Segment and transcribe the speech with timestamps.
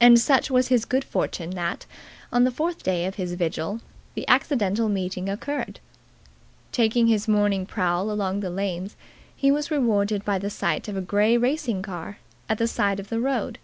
[0.00, 1.86] And such was his good fortune that,
[2.32, 3.80] on the fourth day of his vigil,
[4.14, 5.80] the accidental meeting occurred.
[6.70, 8.94] Taking his morning prowl along the lanes,
[9.34, 12.18] he was rewarded by the sight of a grey racing car
[12.48, 13.58] at the side of the road.